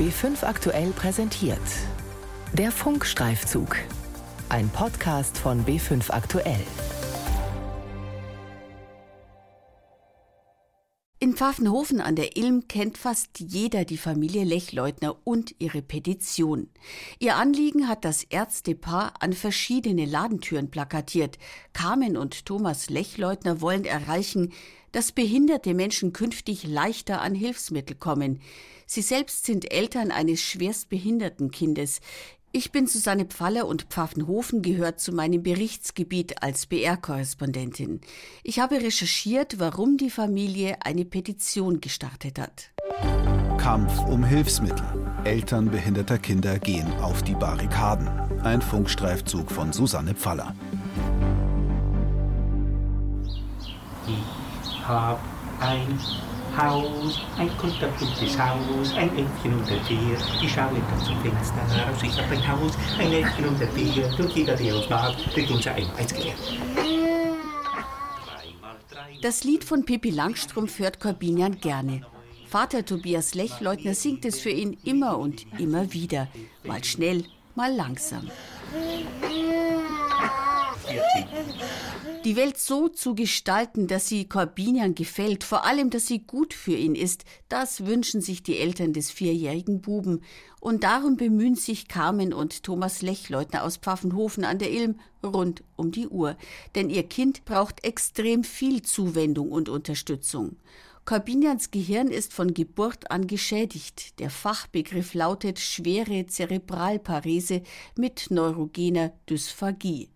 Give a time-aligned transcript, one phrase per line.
[0.00, 1.58] B5 aktuell präsentiert.
[2.54, 3.76] Der Funkstreifzug.
[4.48, 6.64] Ein Podcast von B5 aktuell.
[11.40, 16.68] Pfaffenhofen an der Ilm kennt fast jeder die Familie Lechleutner und ihre Petition.
[17.18, 21.38] Ihr Anliegen hat das Ärztepaar an verschiedene Ladentüren plakatiert.
[21.72, 24.52] Carmen und Thomas Lechleutner wollen erreichen,
[24.92, 28.42] dass behinderte Menschen künftig leichter an Hilfsmittel kommen.
[28.84, 32.02] Sie selbst sind Eltern eines schwerstbehinderten Kindes.
[32.52, 38.00] Ich bin Susanne Pfaller und Pfaffenhofen gehört zu meinem Berichtsgebiet als BR-Korrespondentin.
[38.42, 42.70] Ich habe recherchiert, warum die Familie eine Petition gestartet hat.
[43.56, 44.84] Kampf um Hilfsmittel.
[45.22, 48.08] Eltern behinderter Kinder gehen auf die Barrikaden.
[48.42, 50.56] Ein Funkstreifzug von Susanne Pfaller.
[54.08, 55.20] Ich hab
[55.60, 56.00] ein
[56.60, 60.16] Haus, ein kunterbuntes Haus, ein Entchen unter dir.
[60.42, 62.02] Ich schaue dann zum Fenster raus.
[62.02, 64.10] Ich hab ein Haus, ein Entchen unter dir.
[64.18, 66.34] Und jeder, der uns mag, kriegt unser Einheitsgeld.
[69.22, 72.02] Das Lied von Pippi Langstrumpf hört Corbinian gerne.
[72.46, 76.28] Vater Tobias Lechleutner singt es für ihn immer und immer wieder.
[76.64, 78.28] Mal schnell, mal langsam.
[82.26, 86.74] Die Welt so zu gestalten, dass sie Corbinian gefällt, vor allem, dass sie gut für
[86.74, 90.22] ihn ist, das wünschen sich die Eltern des vierjährigen Buben.
[90.60, 95.92] Und darum bemühen sich Carmen und Thomas Lechleutner aus Pfaffenhofen an der Ilm rund um
[95.92, 96.36] die Uhr.
[96.74, 100.56] Denn ihr Kind braucht extrem viel Zuwendung und Unterstützung.
[101.06, 104.20] Corbinians Gehirn ist von Geburt an geschädigt.
[104.20, 107.62] Der Fachbegriff lautet schwere Zerebralparese
[107.96, 110.10] mit neurogener Dysphagie.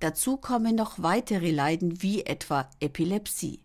[0.00, 3.60] Dazu kommen noch weitere Leiden wie etwa Epilepsie.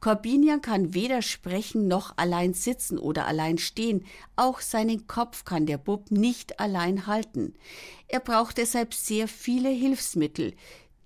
[0.00, 4.04] Corbinian kann weder sprechen noch allein sitzen oder allein stehen.
[4.36, 7.54] Auch seinen Kopf kann der Bub nicht allein halten.
[8.08, 10.54] Er braucht deshalb sehr viele Hilfsmittel.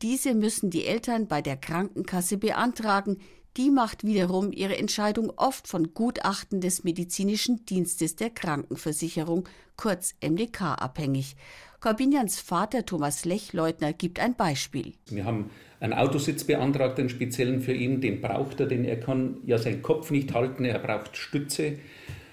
[0.02, 3.18] Diese müssen die Eltern bei der Krankenkasse beantragen.
[3.56, 10.74] Die macht wiederum ihre Entscheidung oft von Gutachten des medizinischen Dienstes der Krankenversicherung, kurz MDK,
[10.74, 11.36] abhängig.
[11.80, 14.94] Corbinians Vater Thomas Lechleutner gibt ein Beispiel.
[15.10, 18.00] Wir haben einen Autositz beantragt, einen speziellen für ihn.
[18.00, 20.64] Den braucht er, denn er kann ja seinen Kopf nicht halten.
[20.64, 21.78] Er braucht Stütze.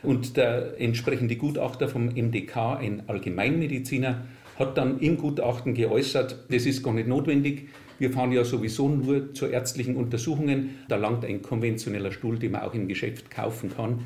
[0.02, 4.25] Und der entsprechende Gutachter vom MDK, ein Allgemeinmediziner,
[4.58, 7.70] hat dann im Gutachten geäußert, das ist gar nicht notwendig.
[8.00, 10.80] Wir fahren ja sowieso nur zu ärztlichen Untersuchungen.
[10.90, 14.04] Da langt ein konventioneller Stuhl, den man auch im Geschäft kaufen kann.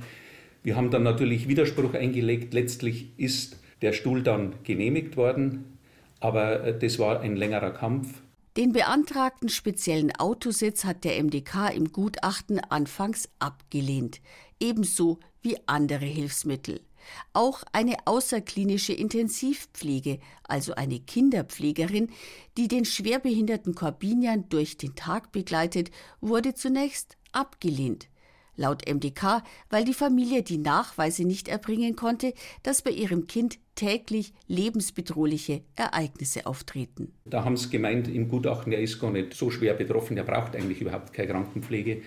[0.63, 2.53] Wir haben dann natürlich Widerspruch eingelegt.
[2.53, 5.77] Letztlich ist der Stuhl dann genehmigt worden,
[6.19, 8.21] aber äh, das war ein längerer Kampf.
[8.57, 14.19] Den beantragten speziellen Autositz hat der MDK im Gutachten anfangs abgelehnt,
[14.59, 16.81] ebenso wie andere Hilfsmittel.
[17.33, 22.09] Auch eine außerklinische Intensivpflege, also eine Kinderpflegerin,
[22.57, 28.09] die den schwerbehinderten Corbinian durch den Tag begleitet, wurde zunächst abgelehnt
[28.57, 34.33] laut MDK, weil die Familie die Nachweise nicht erbringen konnte, dass bei ihrem Kind täglich
[34.47, 37.13] lebensbedrohliche Ereignisse auftreten.
[37.25, 40.55] Da haben sie gemeint im Gutachten, er ist gar nicht so schwer betroffen, er braucht
[40.55, 42.01] eigentlich überhaupt keine Krankenpflege.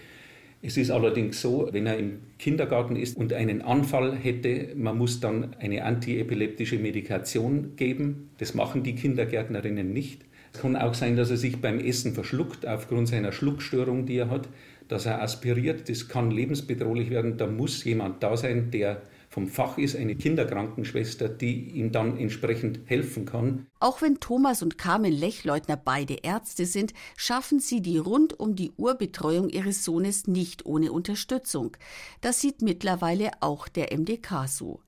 [0.63, 5.19] Es ist allerdings so, wenn er im Kindergarten ist und einen Anfall hätte, man muss
[5.21, 8.31] dann eine antiepileptische Medikation geben.
[8.37, 10.23] Das machen die Kindergärtnerinnen nicht.
[10.53, 14.29] Es kann auch sein, dass er sich beim Essen verschluckt aufgrund seiner Schluckstörung, die er
[14.29, 14.49] hat
[14.91, 17.37] dass er aspiriert, das kann lebensbedrohlich werden.
[17.37, 22.81] Da muss jemand da sein, der vom Fach ist, eine Kinderkrankenschwester, die ihm dann entsprechend
[22.87, 23.69] helfen kann.
[23.79, 28.73] Auch wenn Thomas und Carmen Lechleutner beide Ärzte sind, schaffen sie die rund um die
[28.77, 31.77] Uhr Betreuung ihres Sohnes nicht ohne Unterstützung.
[32.21, 34.81] Das sieht mittlerweile auch der MDK so.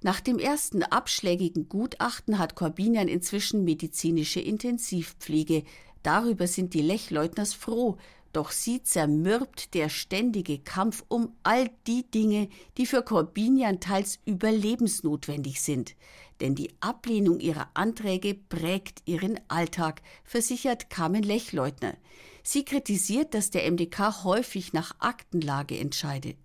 [0.00, 5.64] Nach dem ersten abschlägigen Gutachten hat Corbinian inzwischen medizinische Intensivpflege.
[6.04, 7.96] Darüber sind die Lechleutners froh,
[8.32, 15.60] doch sie zermürbt der ständige Kampf um all die Dinge, die für Corbinian teils überlebensnotwendig
[15.60, 15.96] sind.
[16.40, 21.94] Denn die Ablehnung ihrer Anträge prägt ihren Alltag, versichert Carmen Lechleutner.
[22.42, 26.36] Sie kritisiert, dass der MDK häufig nach Aktenlage entscheidet.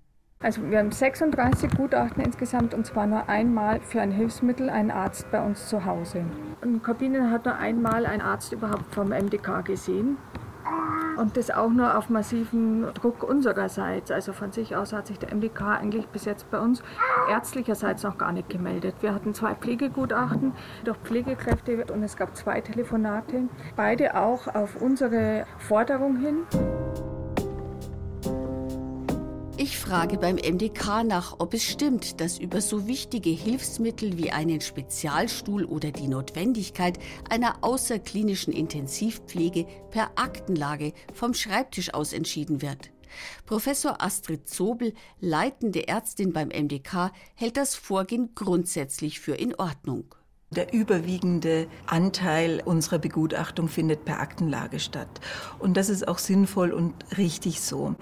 [0.44, 5.32] Also wir haben 36 Gutachten insgesamt und zwar nur einmal für ein Hilfsmittel einen Arzt
[5.32, 6.26] bei uns zu Hause.
[6.62, 10.18] Und Corbinian hat nur einmal einen Arzt überhaupt vom MDK gesehen.
[11.18, 14.12] Und das auch nur auf massiven Druck unsererseits.
[14.12, 16.82] Also von sich aus hat sich der MDK eigentlich bis jetzt bei uns
[17.30, 18.96] ärztlicherseits noch gar nicht gemeldet.
[19.02, 23.44] Wir hatten zwei Pflegegutachten durch Pflegekräfte und es gab zwei Telefonate,
[23.76, 27.13] beide auch auf unsere Forderung hin.
[29.64, 34.60] Ich frage beim MDK nach, ob es stimmt, dass über so wichtige Hilfsmittel wie einen
[34.60, 37.00] Spezialstuhl oder die Notwendigkeit
[37.30, 42.92] einer außerklinischen Intensivpflege per Aktenlage vom Schreibtisch aus entschieden wird.
[43.46, 50.14] Professor Astrid Zobel, leitende Ärztin beim MDK, hält das Vorgehen grundsätzlich für in Ordnung.
[50.54, 55.08] Der überwiegende Anteil unserer Begutachtung findet per Aktenlage statt.
[55.60, 57.96] Und das ist auch sinnvoll und richtig so.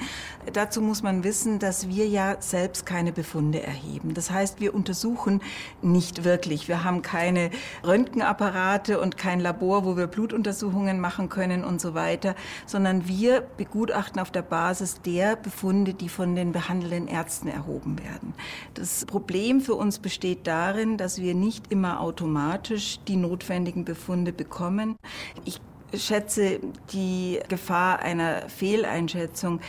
[0.52, 4.14] Dazu muss man wissen, dass wir ja selbst keine Befunde erheben.
[4.14, 5.42] Das heißt, wir untersuchen
[5.82, 6.68] nicht wirklich.
[6.68, 7.52] Wir haben keine
[7.86, 14.20] Röntgenapparate und kein Labor, wo wir Blutuntersuchungen machen können und so weiter, sondern wir begutachten
[14.20, 18.34] auf der Basis der Befunde, die von den behandelnden Ärzten erhoben werden.
[18.74, 24.34] Das Problem für uns besteht darin, dass wir nicht immer automatisch automatisch die notwendigen Befunde
[24.34, 24.98] bekommen.
[25.46, 25.62] Ich
[25.94, 26.60] schätze
[26.94, 29.60] die Gefahr einer Fehleinschätzung,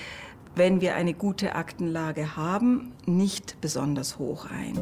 [0.54, 4.78] wenn wir eine gute Aktenlage haben, nicht besonders hoch ein.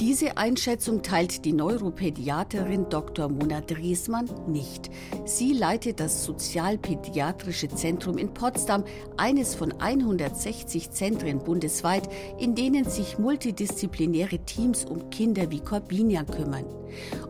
[0.00, 3.28] Diese Einschätzung teilt die Neuropädiaterin Dr.
[3.28, 4.88] Mona Driesmann nicht.
[5.26, 8.84] Sie leitet das Sozialpädiatrische Zentrum in Potsdam,
[9.18, 12.08] eines von 160 Zentren bundesweit,
[12.38, 16.64] in denen sich multidisziplinäre Teams um Kinder wie Corbinian kümmern.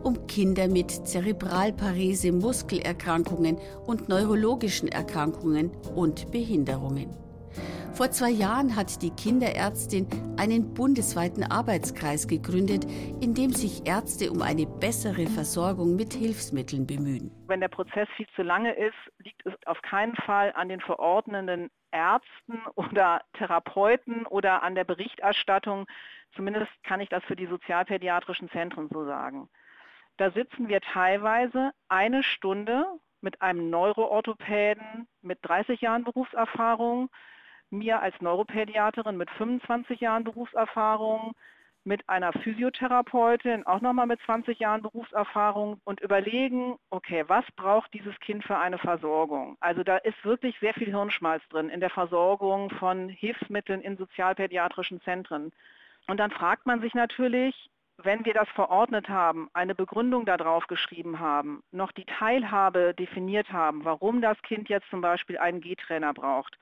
[0.01, 7.09] Um Kinder mit Zerebralparese, Muskelerkrankungen und neurologischen Erkrankungen und Behinderungen.
[7.93, 10.07] Vor zwei Jahren hat die Kinderärztin
[10.39, 12.85] einen bundesweiten Arbeitskreis gegründet,
[13.21, 17.31] in dem sich Ärzte um eine bessere Versorgung mit Hilfsmitteln bemühen.
[17.47, 21.69] Wenn der Prozess viel zu lange ist, liegt es auf keinen Fall an den verordnenden
[21.91, 25.85] Ärzten oder Therapeuten oder an der Berichterstattung.
[26.33, 29.49] Zumindest kann ich das für die sozialpädiatrischen Zentren so sagen.
[30.15, 32.85] Da sitzen wir teilweise eine Stunde
[33.19, 37.09] mit einem Neuroorthopäden mit 30 Jahren Berufserfahrung,
[37.71, 41.33] mir als Neuropädiaterin mit 25 Jahren Berufserfahrung,
[41.83, 48.17] mit einer Physiotherapeutin, auch nochmal mit 20 Jahren Berufserfahrung und überlegen, okay, was braucht dieses
[48.19, 49.57] Kind für eine Versorgung?
[49.59, 55.01] Also da ist wirklich sehr viel Hirnschmalz drin in der Versorgung von Hilfsmitteln in sozialpädiatrischen
[55.01, 55.51] Zentren.
[56.07, 61.19] Und dann fragt man sich natürlich, wenn wir das verordnet haben, eine Begründung darauf geschrieben
[61.19, 66.57] haben, noch die Teilhabe definiert haben, warum das Kind jetzt zum Beispiel einen G-Trainer braucht,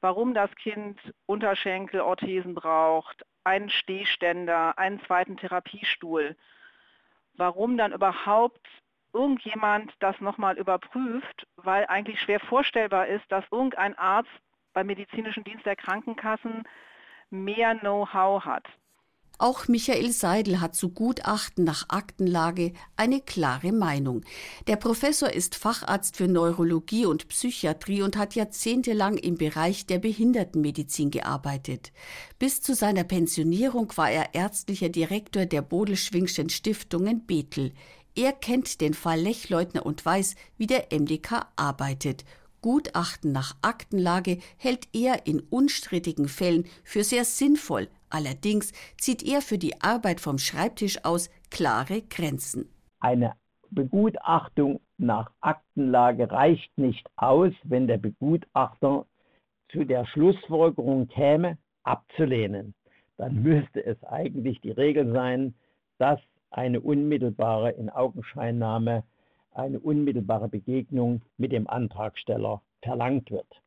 [0.00, 6.36] warum das Kind Unterschenkelorthesen braucht, einen Stehständer, einen zweiten Therapiestuhl,
[7.34, 8.66] warum dann überhaupt
[9.12, 14.30] irgendjemand das nochmal überprüft, weil eigentlich schwer vorstellbar ist, dass irgendein Arzt
[14.74, 16.64] beim medizinischen Dienst der Krankenkassen
[17.30, 18.66] mehr Know-how hat.
[19.40, 24.22] Auch Michael Seidel hat zu Gutachten nach Aktenlage eine klare Meinung.
[24.66, 31.12] Der Professor ist Facharzt für Neurologie und Psychiatrie und hat jahrzehntelang im Bereich der Behindertenmedizin
[31.12, 31.92] gearbeitet.
[32.40, 37.72] Bis zu seiner Pensionierung war er ärztlicher Direktor der Bodelschwingschen Stiftung in Bethel.
[38.16, 42.24] Er kennt den Fall Lechleutner und weiß, wie der MDK arbeitet.
[42.60, 49.58] Gutachten nach Aktenlage hält er in unstrittigen Fällen für sehr sinnvoll, Allerdings zieht er für
[49.58, 52.68] die Arbeit vom Schreibtisch aus klare Grenzen.
[53.00, 53.34] Eine
[53.70, 59.06] Begutachtung nach Aktenlage reicht nicht aus, wenn der Begutachter
[59.70, 62.74] zu der Schlussfolgerung käme, abzulehnen.
[63.16, 65.54] Dann müsste es eigentlich die Regel sein,
[65.98, 66.20] dass
[66.50, 69.04] eine unmittelbare Inaugenscheinnahme,
[69.52, 73.60] eine unmittelbare Begegnung mit dem Antragsteller verlangt wird.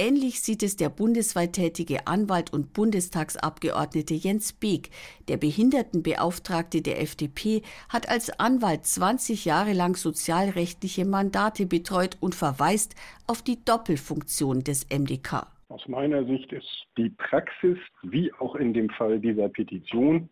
[0.00, 4.90] Ähnlich sieht es der bundesweit tätige Anwalt und Bundestagsabgeordnete Jens Beek.
[5.26, 12.94] Der Behindertenbeauftragte der FDP hat als Anwalt 20 Jahre lang sozialrechtliche Mandate betreut und verweist
[13.26, 15.48] auf die Doppelfunktion des MDK.
[15.68, 20.28] Aus meiner Sicht ist die Praxis, wie auch in dem Fall dieser Petition,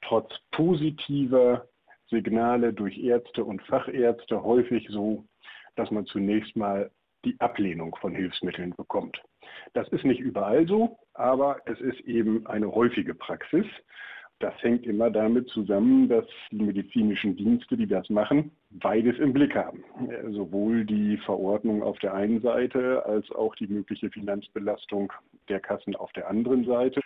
[0.00, 1.68] trotz positiver
[2.08, 5.26] Signale durch Ärzte und Fachärzte häufig so,
[5.76, 6.90] dass man zunächst mal
[7.24, 9.20] die Ablehnung von Hilfsmitteln bekommt.
[9.72, 13.66] Das ist nicht überall so, aber es ist eben eine häufige Praxis.
[14.40, 19.54] Das hängt immer damit zusammen, dass die medizinischen Dienste, die das machen, beides im Blick
[19.54, 19.84] haben.
[20.32, 25.12] Sowohl die Verordnung auf der einen Seite als auch die mögliche Finanzbelastung
[25.48, 27.00] der Kassen auf der anderen Seite.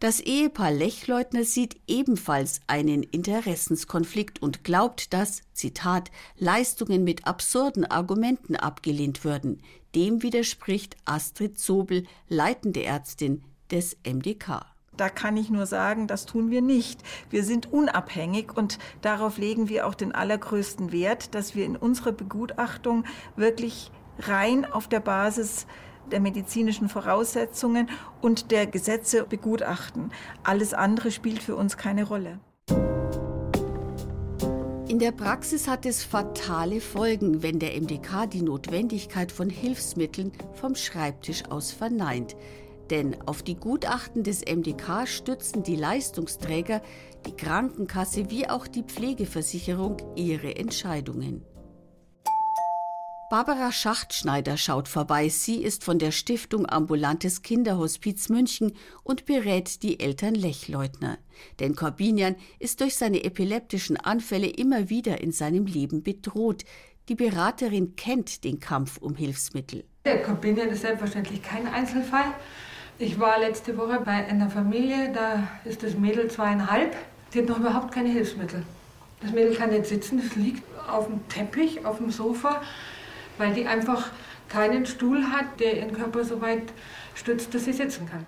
[0.00, 8.56] Das Ehepaar Lechleutner sieht ebenfalls einen Interessenskonflikt und glaubt, dass, Zitat, Leistungen mit absurden Argumenten
[8.56, 9.60] abgelehnt würden.
[9.94, 14.64] Dem widerspricht Astrid Zobel, leitende Ärztin des MDK.
[14.96, 17.02] Da kann ich nur sagen, das tun wir nicht.
[17.28, 22.12] Wir sind unabhängig und darauf legen wir auch den allergrößten Wert, dass wir in unserer
[22.12, 23.04] Begutachtung
[23.36, 25.66] wirklich rein auf der Basis
[26.10, 27.88] der medizinischen Voraussetzungen
[28.20, 30.12] und der Gesetze begutachten.
[30.42, 32.40] Alles andere spielt für uns keine Rolle.
[34.90, 40.74] In der Praxis hat es fatale Folgen, wenn der MDK die Notwendigkeit von Hilfsmitteln vom
[40.74, 42.34] Schreibtisch aus verneint.
[42.90, 46.82] Denn auf die Gutachten des MDK stützen die Leistungsträger,
[47.24, 51.44] die Krankenkasse wie auch die Pflegeversicherung ihre Entscheidungen.
[53.30, 55.28] Barbara Schachtschneider schaut vorbei.
[55.28, 58.72] Sie ist von der Stiftung Ambulantes Kinderhospiz München
[59.04, 61.16] und berät die Eltern Lechleutner.
[61.60, 66.64] Denn Corbinian ist durch seine epileptischen Anfälle immer wieder in seinem Leben bedroht.
[67.08, 69.84] Die Beraterin kennt den Kampf um Hilfsmittel.
[70.04, 72.34] Der Corbinian ist selbstverständlich kein Einzelfall.
[72.98, 76.96] Ich war letzte Woche bei einer Familie, da ist das Mädel zweieinhalb.
[77.32, 78.64] Sie hat noch überhaupt keine Hilfsmittel.
[79.22, 82.60] Das Mädel kann nicht sitzen, es liegt auf dem Teppich, auf dem Sofa
[83.40, 84.10] weil die einfach
[84.48, 86.72] keinen Stuhl hat, der ihren Körper so weit
[87.14, 88.26] stützt, dass sie sitzen kann.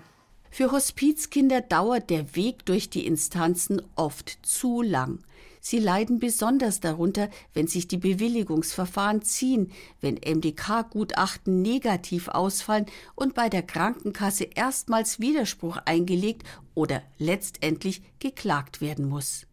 [0.50, 5.21] Für Hospizkinder dauert der Weg durch die Instanzen oft zu lang.
[5.61, 13.49] Sie leiden besonders darunter, wenn sich die Bewilligungsverfahren ziehen, wenn MDK-Gutachten negativ ausfallen und bei
[13.49, 16.42] der Krankenkasse erstmals Widerspruch eingelegt
[16.75, 19.47] oder letztendlich geklagt werden muss.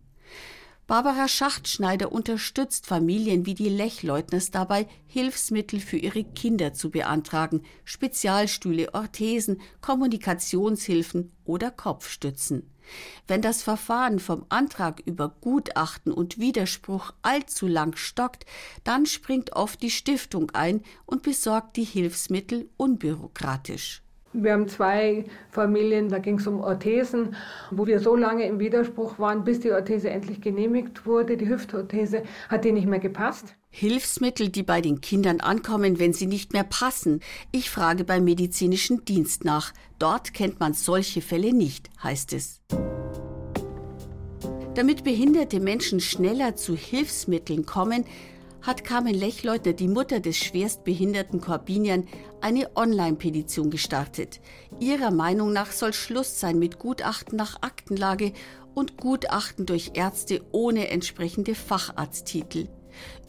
[0.90, 8.92] Barbara Schachtschneider unterstützt Familien wie die Lechleutners dabei, Hilfsmittel für ihre Kinder zu beantragen, Spezialstühle,
[8.96, 12.72] Orthesen, Kommunikationshilfen oder Kopfstützen.
[13.28, 18.48] Wenn das Verfahren vom Antrag über Gutachten und Widerspruch allzu lang stockt,
[18.84, 24.02] dann springt oft die Stiftung ein und besorgt die Hilfsmittel unbürokratisch.
[24.32, 27.36] Wir haben zwei Familien, da ging es um Orthesen,
[27.72, 31.36] wo wir so lange im Widerspruch waren, bis die Orthese endlich genehmigt wurde.
[31.36, 33.56] Die Hüftorthese hat die nicht mehr gepasst.
[33.72, 37.22] Hilfsmittel, die bei den Kindern ankommen, wenn sie nicht mehr passen.
[37.52, 39.74] Ich frage beim medizinischen Dienst nach.
[39.98, 42.62] Dort kennt man solche Fälle nicht, heißt es.
[44.76, 48.06] Damit behinderte Menschen schneller zu Hilfsmitteln kommen,
[48.62, 52.08] hat Carmen Lechleutner, die Mutter des schwerstbehinderten Corbinian,
[52.42, 54.42] eine Online-Petition gestartet.
[54.80, 58.34] Ihrer Meinung nach soll Schluss sein mit Gutachten nach Aktenlage
[58.74, 62.68] und Gutachten durch Ärzte ohne entsprechende Facharzttitel.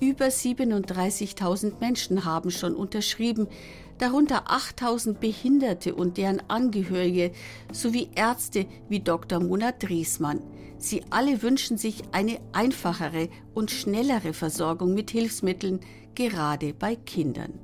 [0.01, 3.49] Über 37.000 Menschen haben schon unterschrieben,
[3.99, 7.33] darunter 8.000 Behinderte und deren Angehörige
[7.73, 9.41] sowie Ärzte wie Dr.
[9.41, 10.41] Mona Driesmann.
[10.81, 15.81] Sie alle wünschen sich eine einfachere und schnellere Versorgung mit Hilfsmitteln,
[16.15, 17.59] gerade bei Kindern.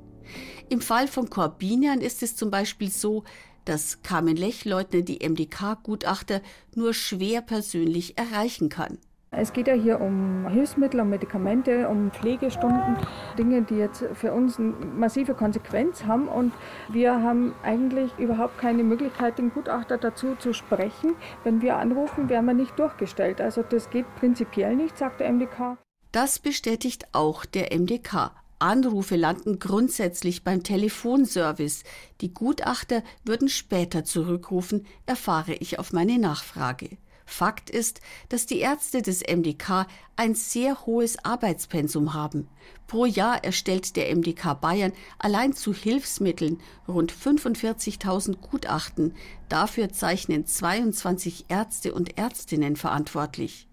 [0.69, 3.23] Im Fall von Corbinian ist es zum Beispiel so,
[3.65, 6.41] dass Carmen Lechleutner die MDK-Gutachter
[6.75, 8.99] nur schwer persönlich erreichen kann.
[9.31, 12.95] Es geht ja hier um Hilfsmittel, um Medikamente, um Pflegestunden,
[13.37, 16.29] Dinge, die jetzt für uns eine massive Konsequenz haben.
[16.29, 16.53] Und
[16.87, 21.15] wir haben eigentlich überhaupt keine Möglichkeit, den Gutachter dazu zu sprechen.
[21.43, 23.41] Wenn wir anrufen, werden wir nicht durchgestellt.
[23.41, 25.77] Also das geht prinzipiell nicht, sagt der MDK.
[26.13, 28.31] Das bestätigt auch der MDK.
[28.59, 31.83] Anrufe landen grundsätzlich beim Telefonservice.
[32.21, 36.97] Die Gutachter würden später zurückrufen, erfahre ich auf meine Nachfrage.
[37.29, 42.47] Fakt ist, dass die Ärzte des MDK ein sehr hohes Arbeitspensum haben.
[42.87, 49.13] Pro Jahr erstellt der MDK Bayern allein zu Hilfsmitteln rund 45.000 Gutachten.
[49.49, 53.67] Dafür zeichnen 22 Ärzte und Ärztinnen verantwortlich.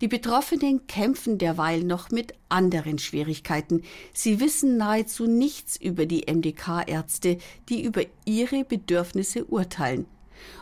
[0.00, 3.82] Die Betroffenen kämpfen derweil noch mit anderen Schwierigkeiten.
[4.14, 7.36] Sie wissen nahezu nichts über die MDK-Ärzte,
[7.68, 10.06] die über ihre Bedürfnisse urteilen.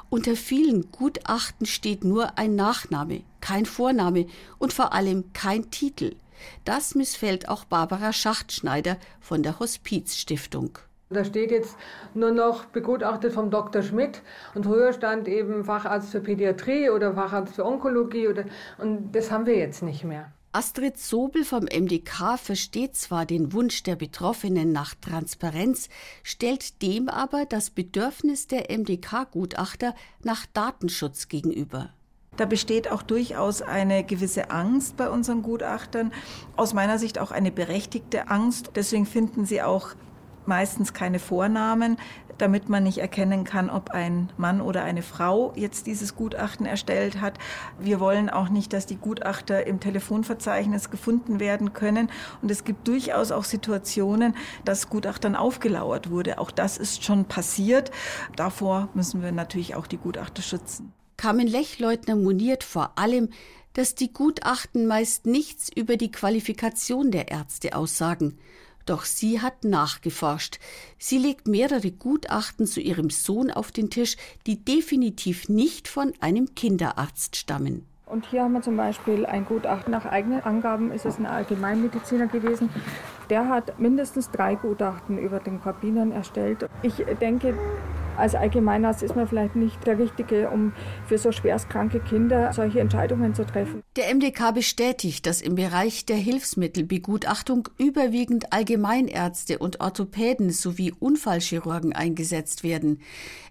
[0.08, 4.26] Unter vielen Gutachten steht nur ein Nachname, kein Vorname
[4.58, 6.14] und vor allem kein Titel.
[6.64, 10.78] Das missfällt auch Barbara Schachtschneider von der Hospizstiftung.
[11.08, 11.76] Da steht jetzt
[12.14, 13.82] nur noch begutachtet vom Dr.
[13.82, 14.22] Schmidt
[14.54, 18.44] und früher stand eben Facharzt für Pädiatrie oder Facharzt für Onkologie oder,
[18.78, 20.32] und das haben wir jetzt nicht mehr.
[20.56, 25.90] Astrid Sobel vom MDK versteht zwar den Wunsch der Betroffenen nach Transparenz,
[26.22, 31.90] stellt dem aber das Bedürfnis der MDK-Gutachter nach Datenschutz gegenüber.
[32.38, 36.10] Da besteht auch durchaus eine gewisse Angst bei unseren Gutachtern,
[36.56, 38.70] aus meiner Sicht auch eine berechtigte Angst.
[38.76, 39.90] Deswegen finden sie auch
[40.48, 41.98] meistens keine Vornamen,
[42.38, 47.20] damit man nicht erkennen kann, ob ein Mann oder eine Frau jetzt dieses Gutachten erstellt
[47.20, 47.38] hat.
[47.78, 52.10] Wir wollen auch nicht, dass die Gutachter im Telefonverzeichnis gefunden werden können.
[52.42, 54.34] Und es gibt durchaus auch Situationen,
[54.64, 56.38] dass Gutachtern aufgelauert wurde.
[56.38, 57.90] Auch das ist schon passiert.
[58.36, 60.92] Davor müssen wir natürlich auch die Gutachter schützen.
[61.16, 63.30] Carmen Lechleutner moniert vor allem,
[63.72, 68.38] dass die Gutachten meist nichts über die Qualifikation der Ärzte aussagen.
[68.86, 70.58] Doch sie hat nachgeforscht.
[70.96, 74.16] Sie legt mehrere Gutachten zu ihrem Sohn auf den Tisch,
[74.46, 77.84] die definitiv nicht von einem Kinderarzt stammen.
[78.06, 79.90] Und hier haben wir zum Beispiel ein Gutachten.
[79.90, 82.70] Nach eigenen Angaben ist es ein Allgemeinmediziner gewesen.
[83.30, 86.68] Der hat mindestens drei Gutachten über den Corbinian erstellt.
[86.82, 87.58] Ich denke,
[88.18, 90.72] als Allgemeinarzt ist man vielleicht nicht der Richtige, um
[91.06, 93.82] für so schwerstkranke Kinder solche Entscheidungen zu treffen.
[93.96, 102.62] Der MDK bestätigt, dass im Bereich der Hilfsmittelbegutachtung überwiegend Allgemeinärzte und Orthopäden sowie Unfallchirurgen eingesetzt
[102.62, 103.00] werden.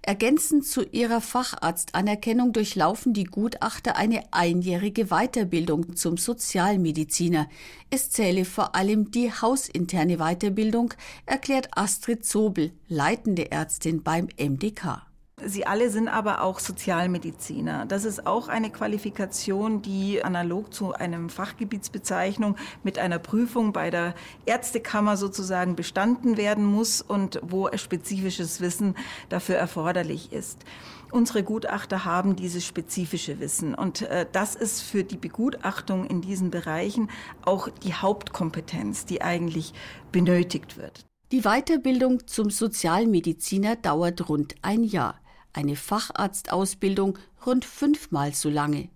[0.02, 7.48] Ergänzend zu ihrer Facharztanerkennung durchlaufen die Gutachter eine einjährige Weiterbildung zum Sozialmediziner.
[7.90, 10.94] Es zähle vor allem die hausinterne Weiterbildung,
[11.26, 15.06] erklärt Astrid Zobel, leitende Ärztin beim MDK.
[15.44, 17.86] Sie alle sind aber auch Sozialmediziner.
[17.86, 24.16] Das ist auch eine Qualifikation, die analog zu einem Fachgebietsbezeichnung mit einer Prüfung bei der
[24.46, 28.96] Ärztekammer sozusagen bestanden werden muss und wo spezifisches Wissen
[29.28, 30.64] dafür erforderlich ist.
[31.12, 36.50] Unsere Gutachter haben dieses spezifische Wissen und äh, das ist für die Begutachtung in diesen
[36.50, 37.10] Bereichen
[37.44, 39.74] auch die Hauptkompetenz, die eigentlich
[40.14, 41.06] benötigt wird.
[41.36, 45.20] Die Weiterbildung zum Sozialmediziner dauert rund ein Jahr
[45.52, 48.88] eine Facharztausbildung rund fünfmal so lange.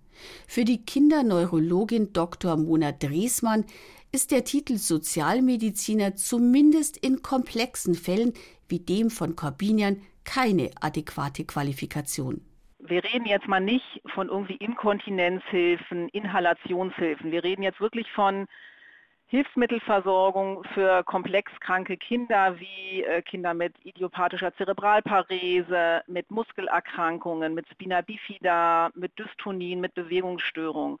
[0.48, 2.56] Für die Kinderneurologin Dr.
[2.56, 3.66] Mona Dresmann
[4.10, 8.32] ist der Titel Sozialmediziner zumindest in komplexen Fällen
[8.70, 12.40] wie dem von Corbinian keine adäquate Qualifikation.
[12.78, 17.32] Wir reden jetzt mal nicht von irgendwie Inkontinenzhilfen, Inhalationshilfen.
[17.32, 18.46] Wir reden jetzt wirklich von
[19.30, 28.00] Hilfsmittelversorgung für komplex kranke Kinder wie äh, Kinder mit idiopathischer Zerebralparese, mit Muskelerkrankungen, mit Spina
[28.00, 30.98] bifida, mit Dystonien, mit Bewegungsstörungen.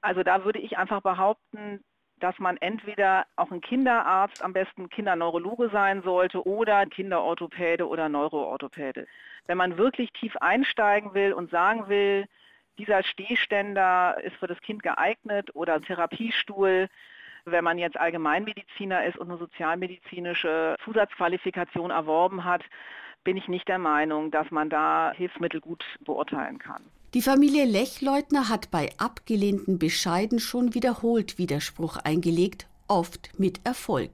[0.00, 1.84] Also da würde ich einfach behaupten,
[2.20, 9.06] dass man entweder auch ein Kinderarzt, am besten Kinderneurologe sein sollte oder Kinderorthopäde oder Neuroorthopäde.
[9.46, 12.24] Wenn man wirklich tief einsteigen will und sagen will,
[12.78, 16.88] dieser Stehständer ist für das Kind geeignet oder Therapiestuhl,
[17.50, 22.62] wenn man jetzt Allgemeinmediziner ist und eine sozialmedizinische Zusatzqualifikation erworben hat,
[23.24, 26.82] bin ich nicht der Meinung, dass man da Hilfsmittel gut beurteilen kann.
[27.14, 34.10] Die Familie Lechleutner hat bei abgelehnten Bescheiden schon wiederholt Widerspruch eingelegt, oft mit Erfolg.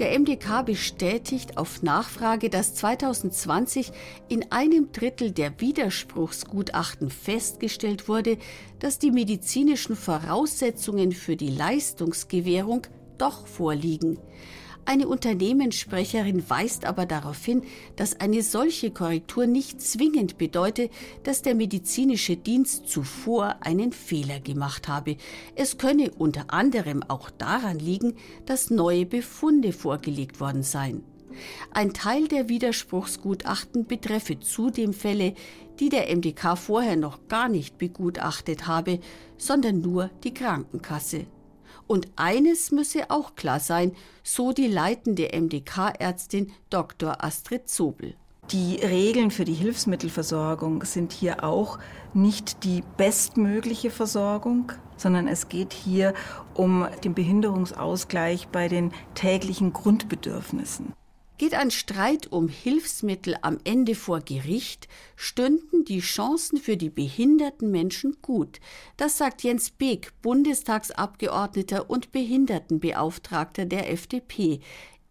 [0.00, 3.92] Der MDK bestätigt auf Nachfrage, dass 2020
[4.30, 8.38] in einem Drittel der Widerspruchsgutachten festgestellt wurde,
[8.78, 12.86] dass die medizinischen Voraussetzungen für die Leistungsgewährung
[13.18, 14.18] doch vorliegen.
[14.84, 17.62] Eine Unternehmenssprecherin weist aber darauf hin,
[17.96, 20.90] dass eine solche Korrektur nicht zwingend bedeute,
[21.22, 25.16] dass der medizinische Dienst zuvor einen Fehler gemacht habe.
[25.54, 28.14] Es könne unter anderem auch daran liegen,
[28.46, 31.04] dass neue Befunde vorgelegt worden seien.
[31.72, 35.34] Ein Teil der Widerspruchsgutachten betreffe zudem Fälle,
[35.78, 38.98] die der MDK vorher noch gar nicht begutachtet habe,
[39.38, 41.26] sondern nur die Krankenkasse.
[41.90, 47.24] Und eines müsse auch klar sein, so die leitende MDK-Ärztin Dr.
[47.24, 48.14] Astrid Zobel.
[48.52, 51.80] Die Regeln für die Hilfsmittelversorgung sind hier auch
[52.14, 56.14] nicht die bestmögliche Versorgung, sondern es geht hier
[56.54, 60.92] um den Behinderungsausgleich bei den täglichen Grundbedürfnissen.
[61.40, 67.70] Geht ein Streit um Hilfsmittel am Ende vor Gericht, stünden die Chancen für die behinderten
[67.70, 68.60] Menschen gut.
[68.98, 74.60] Das sagt Jens Beek, Bundestagsabgeordneter und Behindertenbeauftragter der FDP.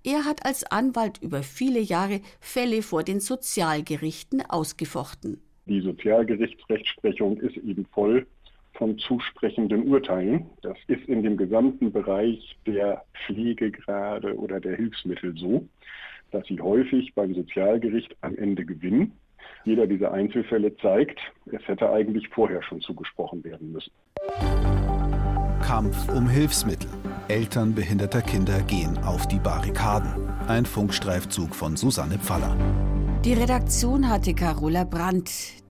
[0.03, 5.41] Er hat als Anwalt über viele Jahre Fälle vor den Sozialgerichten ausgefochten.
[5.65, 8.27] Die Sozialgerichtsrechtsprechung ist eben voll
[8.73, 10.45] von zusprechenden Urteilen.
[10.61, 15.67] Das ist in dem gesamten Bereich der Pflegegrade oder der Hilfsmittel so
[16.31, 19.13] dass sie häufig beim Sozialgericht am Ende gewinnen.
[19.65, 21.19] Jeder dieser Einzelfälle zeigt,
[21.51, 23.91] es hätte eigentlich vorher schon zugesprochen werden müssen.
[25.61, 26.89] Kampf um Hilfsmittel.
[27.27, 30.29] Eltern behinderter Kinder gehen auf die Barrikaden.
[30.47, 32.57] Ein Funkstreifzug von Susanne Pfaller.
[33.23, 35.29] Die Redaktion hatte Carola Brandt.